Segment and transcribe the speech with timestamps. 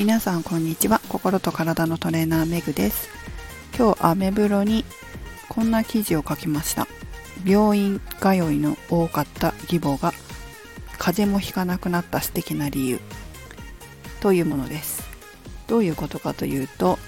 [0.00, 0.98] 皆さんこんにちは。
[1.10, 3.10] 心と体のトレーナーメグです。
[3.78, 4.86] 今日アメブロに
[5.50, 6.86] こんな記事を書きました。
[7.44, 10.14] 病院通いの多かった義母が
[10.96, 12.98] 風邪もひかなくなった素敵な理由。
[14.20, 15.06] というものです。
[15.66, 16.98] どういうことかというと、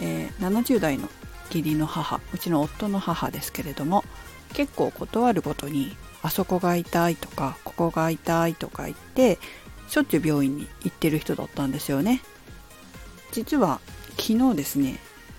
[0.00, 1.08] えー、70代の
[1.50, 4.02] 義理の母うちの夫の母ですけれども
[4.54, 9.38] 結構断るごとにあそこが痛いとかここが痛いとか言って
[9.88, 12.22] しょっちゅう病院に行ってる人だったんですよね。
[13.32, 13.80] 実は
[14.18, 14.98] 昨日ですね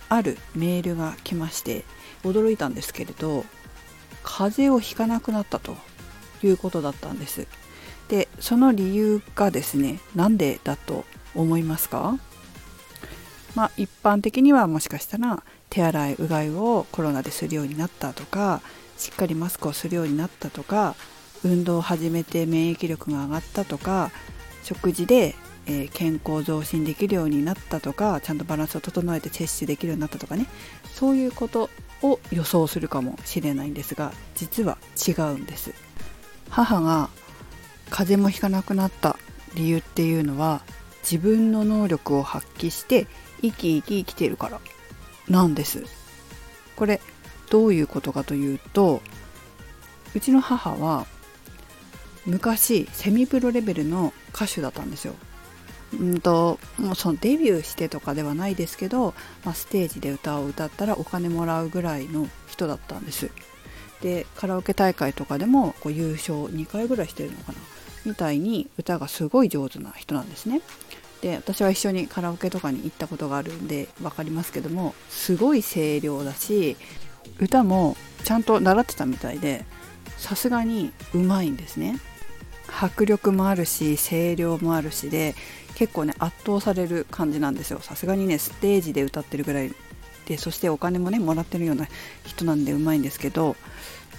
[0.09, 1.85] あるメールが来まして
[2.23, 3.45] 驚いたんですけれど
[4.23, 5.75] 風邪をひかなくなったと
[6.43, 7.47] いうことだったんです。
[8.09, 11.05] でその理由がですねなんでだと
[11.35, 12.17] 思いますか？
[13.55, 18.61] まあ一般的にはもしかしたら手洗いうがいをコロナでするようになったとか
[18.97, 20.95] しっかりマスクをするようになったとか
[21.43, 24.11] 運動を始めて免疫力が上がったとか
[24.63, 30.47] 食事で、えー、健康増進できるようになったとかちゃんとバランスを整えて摂取できるようになったとかね。
[30.93, 31.69] そういうこと
[32.01, 34.77] を予想するかもしれないんですが実は
[35.07, 35.73] 違うんです。
[36.49, 37.09] 母が
[37.89, 39.17] 風邪もひかなくなった
[39.55, 40.61] 理由っていうのは
[41.01, 43.07] 自分の能力を発揮して
[43.41, 44.59] 生き生き生きているから
[45.27, 45.83] なんです。
[46.75, 47.01] これ
[47.49, 49.01] どういうことかというと
[50.15, 51.05] うちの母は
[52.25, 55.13] 昔セミプロレベルの歌手だったんですよ。
[55.99, 59.13] うんともうそのデビューしてとかではないですけど、
[59.45, 63.29] まあ、ステージで歌を歌ったらお金もらうぐらいの人だったんです。
[64.01, 67.59] でカラオケ大会とかでもこう優勝2回ぐらいしてるのかな
[68.05, 70.61] みたいに歌がすごい上手な人なんですね。
[71.21, 76.75] で私は一緒にカラオケとかに行ったことがあるんで分かりますけどもすごい声量だし
[77.39, 79.63] 歌もちゃんと習ってたみたいで
[80.17, 81.99] さすがにうまいんですね。
[82.81, 85.35] 迫力もあるし声量もあるしで
[85.75, 87.79] 結構ね圧倒される感じなんですよ。
[87.79, 89.73] さすがにねステージで歌ってるぐらい
[90.25, 91.87] でそしてお金もねもらってるような
[92.25, 93.55] 人なんでうまいんですけど、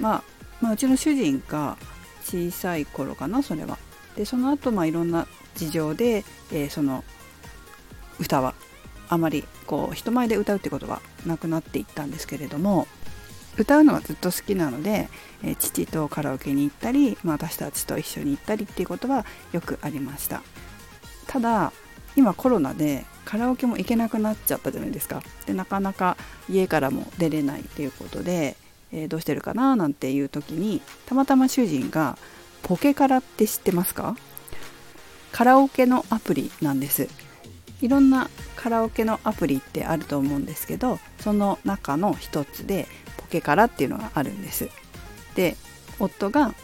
[0.01, 0.23] まあ、
[0.61, 1.77] まあうちの主人が
[2.23, 3.79] 小さい頃かなそれは。
[4.17, 5.27] でその後まあいろんな
[5.57, 7.05] 事情で、えー、その
[8.21, 8.55] 歌は
[9.09, 12.87] あまりこう人前で歌うってことはなくなっていったんですけれども
[13.57, 15.09] 歌うのはずっと好きなので、
[15.43, 20.43] えー、父とカラオケに行ったり、まあ、私たちと一緒に行ったりっていうことはよくありました。
[21.27, 21.73] ただ
[22.17, 25.23] 今コロナでカラオケも行けなくなっちゃったじゃないですか。
[25.47, 26.17] でなかなか
[26.49, 28.57] 家からも出れないっていうことで、
[28.93, 32.19] えー、どうしてるかななんていう時にたまたま主人が
[32.63, 34.17] ポケカラって知ってますか？
[35.33, 37.09] カラオケのアプリなんです。
[37.81, 42.87] いろんなカラオケのアプリってあると思うんですけどその中の一つで
[43.41, 44.69] けからっていうのがあるんです。
[45.35, 45.57] で
[45.99, 46.55] 夫が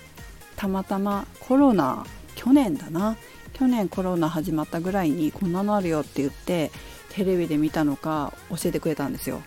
[0.56, 3.16] たまたまコロナ去年だな。
[3.52, 6.70] 去年コロナ始まったぐらいにこんなのあるよって言って
[7.10, 9.42] テレビで見たのか教えてくれたんですよ。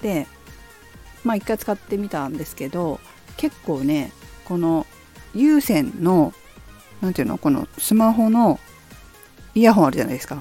[0.00, 0.28] で
[1.24, 3.00] まあ一回使ってみたんですけど
[3.36, 4.12] 結構ね
[4.44, 4.86] この
[5.34, 6.32] 有線の
[7.00, 8.60] 何ていうのこのスマホの
[9.54, 10.40] イヤホンあるじゃないですか。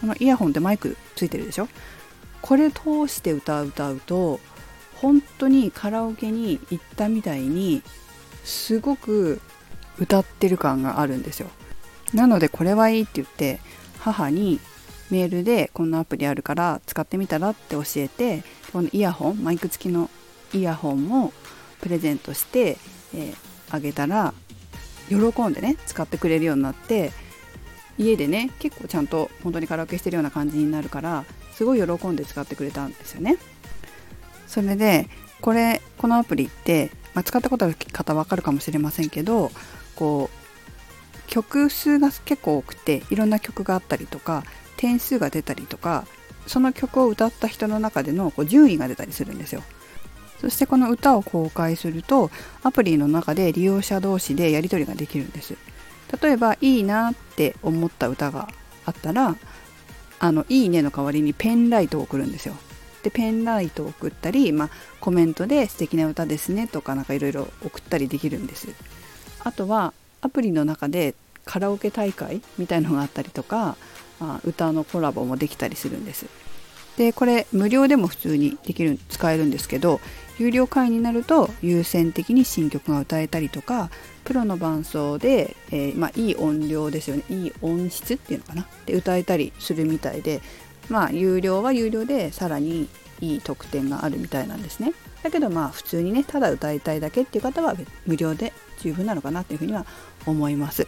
[0.00, 1.68] このイヤホンってマイクついてるでしょ？
[2.42, 4.40] これ通して歌う歌うと
[5.00, 7.82] 本当にカラオケに行ったみたいに
[8.44, 9.40] すごく
[9.98, 11.48] 歌ってる感があるんですよ
[12.14, 13.60] なのでこれはいいって言って
[13.98, 14.60] 母に
[15.10, 18.42] メールでこんなアプリあるから使ってみたらって教えて
[18.72, 20.10] このイヤホンマイク付きの
[20.52, 21.32] イヤホンも
[21.80, 22.78] プレゼントして、
[23.14, 23.36] えー、
[23.70, 24.34] あげたら
[25.08, 27.12] 喜んでね使ってくれるようになって
[27.98, 33.36] 家でね結構ちゃんと本当にカラオケしてるような感じになるからすごい喜んで使ってくれたんですよね。
[34.48, 35.08] それで
[35.40, 39.52] これこのアプリって、まあ、使ったことある方わかるかもしれませんけど
[39.94, 40.38] こう
[41.28, 44.42] 曲数が結構多くていろんな曲があったりとか
[44.76, 46.06] 点数が出たりとか
[46.46, 49.62] その曲を歌った人の中でのこう順位が出たりするんですよ。
[50.40, 52.30] そしてこの歌を公開すると
[52.62, 55.56] アプリの中で利用者同士でやり取りができるんです。
[56.22, 58.48] 例えばいいなって思った歌が
[58.86, 59.36] あったら
[60.20, 62.54] あのいいねの代わりにペンライトを送るんですよ。
[63.08, 64.70] でペンライトを送ったり、まあ、
[65.00, 68.68] コメントで素敵な歌ですねとかなんかいろいろ送ったりできるんです。
[69.40, 71.14] あとはアプリの中で
[71.44, 73.76] カラオケ大会みたいのがあったりとか、
[74.20, 76.26] まあ、歌のコラボもできたりするんです。
[76.98, 80.00] でこれ無料でも普通にできる使えるんですけど
[80.38, 83.88] 有料会員になると優先的に新曲が歌えたりとか
[84.24, 87.22] プロの伴奏で、えー、まあ、いい音量ですよね。
[87.30, 88.66] いい音質っていうのかな？
[88.84, 90.42] で歌えたりするみたいで
[90.88, 92.88] まあ有料は有料でさらに
[93.20, 94.92] いい特典があるみたいなんですね。
[95.22, 97.74] だけどまあ普通にねただ歌いたいだけっていう方は
[98.06, 99.86] 無料で十分なのかなっていうふうには
[100.26, 100.86] 思います。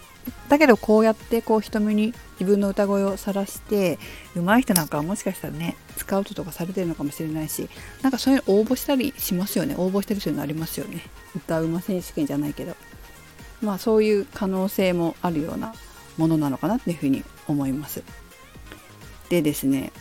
[0.49, 3.99] だけどこうやってこう人目に自分の歌声を晒して
[4.37, 7.69] 上手い人なんかはもしかしたらねスカウトとかされてるのかもしれないし
[8.03, 9.75] なんかそういうの応募したりしますよね。
[9.77, 11.03] 応募してる人にありますよね。
[11.35, 12.77] 歌うま選手権じゃないけど。
[13.63, 15.75] まあそういう可能性もあるような
[16.17, 18.03] ものなのかなっていうふうに思います。
[19.31, 19.93] でですね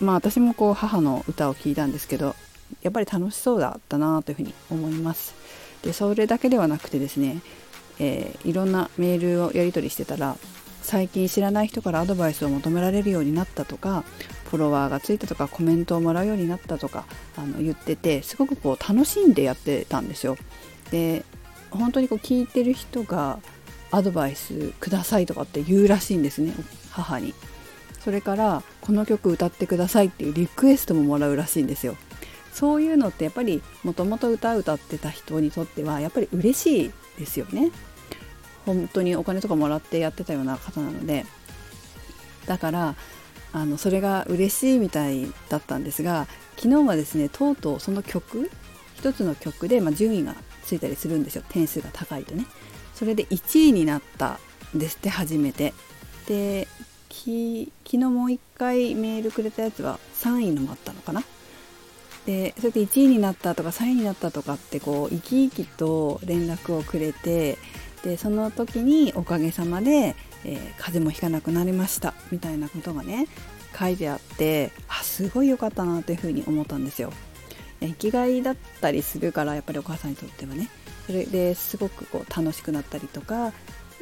[0.00, 2.34] まあ私もこう母の歌を聴いたんですけど
[2.82, 5.34] やっぱり楽しそうだったなというふうに思います。
[5.82, 7.42] でそれだけではなくてですね、
[7.98, 10.36] えー、いろんなメールをやり取りしてたら
[10.82, 14.04] 最近知らない人からアドバイスを求められるようになったとか
[14.46, 17.04] フォロワーがついたとかコメントをもらうようになったとか
[17.36, 20.36] あの言っててすごくこう楽しんでやってたんですよ。
[20.90, 21.24] で
[21.70, 23.38] 本当にこう聞いてる人が
[23.90, 26.52] アドバイスくださいとかって言うらしいんですね
[26.90, 27.34] 母に。
[28.04, 31.96] それからこの曲歌ってくださいっていうリクエストももらうらしいんですよ。
[32.52, 37.70] そういうのってやっぱりもともと歌歌ってた人にとってはやっぱり嬉しいですよね。
[38.66, 41.24] 本当にお金とかもらってやってたような方なので。
[42.46, 42.94] だから
[43.54, 48.50] あのそれが嬉しいみたいだったんですが昨日はですねとうとうその曲
[48.96, 50.34] 一つの曲で、まあ、順位が
[50.64, 51.44] ついたりするんですよ。
[51.48, 52.44] 点数が高いとね。
[52.94, 54.38] それで1位になった
[54.76, 55.72] んですって初めて。
[56.26, 56.68] で
[57.14, 61.22] 昨日もう一回メールくれたやつは3位のもあったのかな？
[62.26, 67.58] でそれで1位になったとか3位になったとかってこう生き生きと連絡をくれて
[68.02, 73.26] でその時におかげさまで、えー、風邪もひかなくなりましたみたいなことがね
[73.78, 77.12] 書いてあってあすごい良かったなというふうに思ったんですよ。
[77.80, 80.70] 生きがいだったりするからやっぱりお母さんにとってはね
[81.06, 83.52] それですごくこう楽しくなったりとか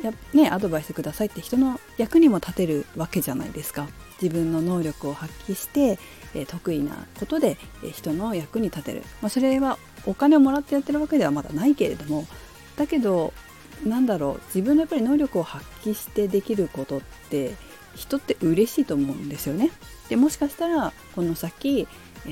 [0.03, 3.89] や、ね、アドバイスくださいって人の役にも立てるわけじゃないですか。
[4.21, 5.99] 自分の能力を発揮して、
[6.35, 12.27] え得意なことで、え人の役に立てる、まあ、それはお金をもらってやってるわけではまだないけれども
[12.77, 13.33] だけど
[13.85, 17.01] なんだろう自分のやっぱり能力を発揮してできることっ
[17.31, 17.55] て
[17.95, 19.71] 人って嬉しいと思うんですよね。
[20.09, 21.87] でもしかしたらこの先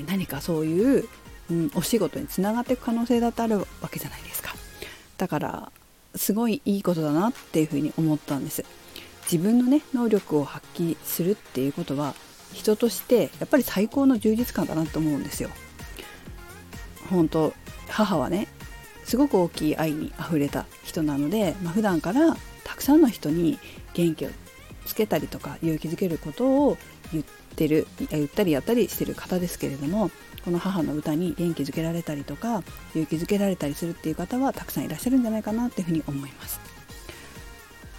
[0.07, 1.07] 何かそういう
[1.51, 4.55] うん、お仕事につながっていく可能性だってあるわけじゃないですか。
[5.17, 5.71] だから
[6.15, 8.63] すごいいいことだなっていうふうに思ったんです。
[9.31, 12.15] 自分のね能力を発揮するっていうことは
[12.53, 15.49] 人としてやっぱり最高の充実感だなと思うんですよ。
[17.09, 17.53] 本当
[17.87, 18.47] 母はね
[19.03, 23.59] すごく大きい愛にあふれた人なので、まあ、普段からたくさんの人に
[23.93, 24.29] 元気を
[24.85, 26.77] つけたりとか勇気づけることを
[27.11, 27.23] 言っ
[27.55, 30.11] てる言ったりやったりしてる方ですけれども
[30.43, 32.63] この母の歌に元気づけられたりとか
[32.95, 36.59] 勇気づけられたりするっていう方はたくさんいらっしゃるんじゃないかなっていうふうに思います。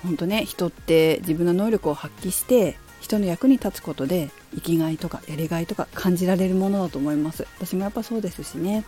[0.02, 8.84] 本当ね人って自分の能力を発揮して人の役に立つことで生きがいとかやりがいとか感じられるものだと思います私もやっぱそうですしね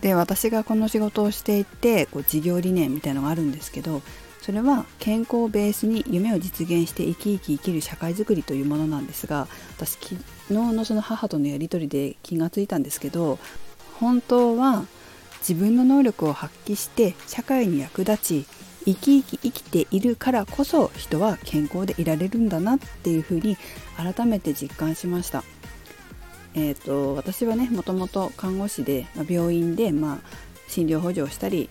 [0.00, 4.02] で私がこの仕事をしていてこう事業理念みたいのがあるんですけど
[4.42, 9.46] それは健康をベースに夢を実現して生き生き生きる社会づくりというものなんですが
[9.76, 10.16] 私昨
[10.48, 13.38] 日のその母とのやり取りで気がついたんですけど
[14.00, 14.84] 本当は
[15.38, 18.46] 自分の能力を発揮して社会に役立ち
[18.84, 23.56] 生き生き生きているからこそ人は健康でいられるんだなっていうふうに
[23.96, 25.44] 改めて実感しました。
[26.54, 30.18] えーと、私はねもともと看護師で、まあ、病院で、まあ、
[30.68, 31.70] 診療補助をしたり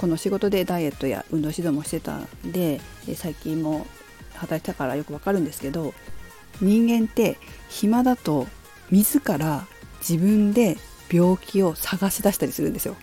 [0.00, 2.80] この仕事でダイエットや運動指導もしてたんで
[3.16, 3.86] 最近も
[4.32, 5.92] 働いたからよくわかるんですけど
[6.62, 7.36] 人間って
[7.68, 8.46] 暇だと
[8.90, 9.66] 自ら
[9.98, 10.78] 自分で
[11.12, 12.96] 病気を探し出したりするんですよ。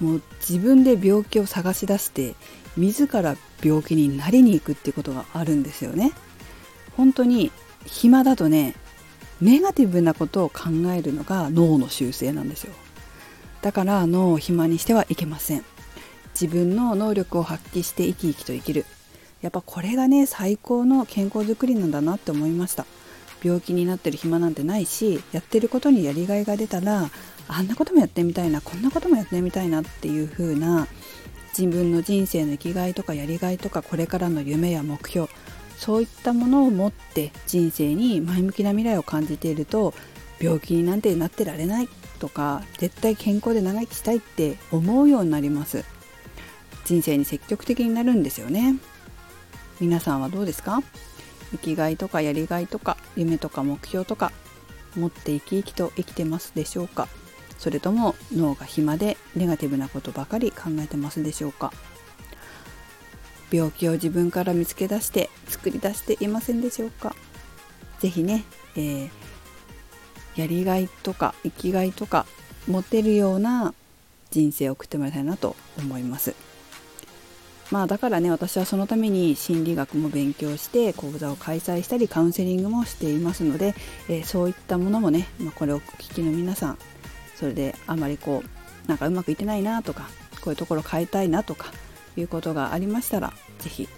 [0.00, 2.34] もう自分で病気を探し出して
[2.76, 6.12] 自ら病気になりに行くっていうことがあるんですよね。
[6.94, 7.50] 本当に
[7.86, 8.74] 暇だとね
[9.40, 12.74] ネガティブなことを考えるのが脳の習性なんですよ。
[13.62, 15.64] だから脳を暇にしてはいけません
[16.40, 18.86] 自分の能力を発揮して生き生きと生きる。
[19.42, 22.86] やっぱこれがね最高の健康づくりなんだなって思いました。
[23.42, 27.10] 病気になってる暇なんてないしやってることにやりがいが出たら
[27.48, 30.86] あんなこともやってみたいなこんなこともやってみたいなっていう風な
[31.56, 35.28] 自分の人生の生きがいとかやりがいとかこれからの夢や目標
[35.76, 39.94] そういったものを持って人生に前向きな未来を感じていると
[40.38, 45.99] 病気になんてなってられないとか絶対健康で長生きしたいって思うようになります。
[46.90, 48.74] 人生に積極的になるんですよね。
[49.80, 50.82] 皆さんはどうですか？
[51.52, 54.32] 生きがいとかやりがいとか夢とか目標とか
[54.96, 57.06] 持って生き生きと生きてますでしょうか？
[57.58, 61.72] それとも脳が暇でネガティブなことばかり考えてますでしょうか？
[63.52, 67.14] 病気を自分から見つけ出して作り出していませんでしょうか？
[68.00, 68.42] 是非ね、
[68.74, 69.10] えー
[70.34, 72.26] やりがいとか生きがいとか
[72.66, 73.74] 持てるような
[74.30, 76.34] 人生を送ってもらいたいなと思います。
[77.70, 83.74] まあだからね私はそのために心理学も勉強して講座を開催したりカウンセリングもしていますので、
[84.08, 86.78] えー、そういったものもね、まあ、これをお聞きの皆さん
[87.36, 90.08] それであまりこうなんかうまくいってないなとか
[90.40, 91.72] こういうところ変えたいなとか
[92.16, 93.88] いうことがありましたら是非、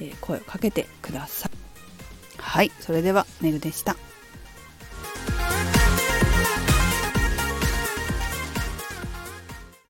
[0.00, 1.52] えー、声をかけてください。
[2.38, 4.07] はいそれではメグでした。